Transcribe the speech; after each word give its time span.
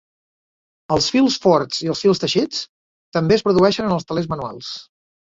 Els 0.93 1.09
fils 1.15 1.35
forts 1.43 1.83
i 1.87 1.91
els 1.93 1.99
fils 2.05 2.21
teixits 2.23 2.61
també 3.17 3.35
es 3.37 3.43
produeixen 3.49 3.91
en 3.91 3.93
els 3.97 4.09
telers 4.13 4.31
manuals. 4.33 4.71